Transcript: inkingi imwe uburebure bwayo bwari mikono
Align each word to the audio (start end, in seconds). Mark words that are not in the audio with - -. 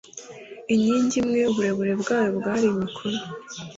inkingi 0.73 1.15
imwe 1.21 1.41
uburebure 1.51 1.93
bwayo 2.01 2.29
bwari 2.37 2.67
mikono 2.77 3.21